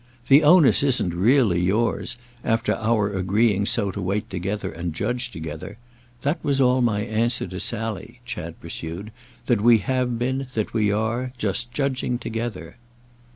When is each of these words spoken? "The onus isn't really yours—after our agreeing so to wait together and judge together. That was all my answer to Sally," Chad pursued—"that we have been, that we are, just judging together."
"The 0.29 0.41
onus 0.41 0.81
isn't 0.81 1.13
really 1.13 1.61
yours—after 1.61 2.73
our 2.73 3.13
agreeing 3.13 3.67
so 3.67 3.91
to 3.91 4.01
wait 4.01 4.31
together 4.31 4.71
and 4.71 4.95
judge 4.95 5.29
together. 5.29 5.77
That 6.23 6.43
was 6.43 6.59
all 6.59 6.81
my 6.81 7.01
answer 7.01 7.45
to 7.45 7.59
Sally," 7.59 8.19
Chad 8.25 8.59
pursued—"that 8.59 9.61
we 9.61 9.77
have 9.77 10.17
been, 10.17 10.47
that 10.55 10.73
we 10.73 10.91
are, 10.91 11.33
just 11.37 11.71
judging 11.71 12.17
together." 12.17 12.77